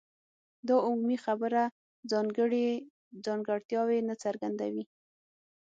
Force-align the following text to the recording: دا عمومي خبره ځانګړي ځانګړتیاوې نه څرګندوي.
دا 0.67 0.75
عمومي 0.87 1.17
خبره 1.25 1.61
ځانګړي 2.11 2.67
ځانګړتیاوې 3.25 3.99
نه 4.07 4.15
څرګندوي. 4.23 4.85